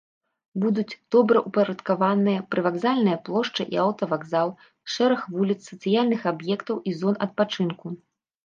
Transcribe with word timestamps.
Будуць 0.61 0.93
добраўпарадкаваныя 1.15 2.39
прывакзальная 2.55 3.13
плошча 3.27 3.63
і 3.75 3.81
аўтавакзал, 3.85 4.49
шэраг 4.95 5.21
вуліц, 5.37 5.59
сацыяльных 5.71 6.21
аб'ектаў 6.33 6.75
і 6.89 6.97
зон 7.05 7.15
адпачынку. 7.29 7.87